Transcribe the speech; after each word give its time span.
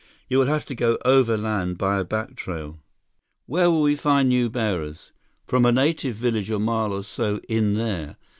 You 0.27 0.39
will 0.39 0.47
have 0.47 0.65
to 0.65 0.73
go 0.73 0.97
overland 1.05 1.77
by 1.77 1.99
a 1.99 2.03
back 2.03 2.35
trail." 2.35 2.79
"Where 3.45 3.69
will 3.69 3.83
we 3.83 3.95
find 3.95 4.29
new 4.29 4.49
bearers?" 4.49 5.11
"From 5.45 5.63
a 5.63 5.71
native 5.71 6.15
village 6.15 6.49
a 6.49 6.57
mile 6.57 6.91
or 6.91 7.03
so 7.03 7.39
in 7.47 7.75
there." 7.75 8.15